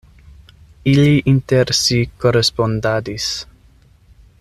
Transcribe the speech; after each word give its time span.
Ili 0.93 1.21
inter 1.33 1.75
si 1.83 1.99
korespondadis. 2.25 3.29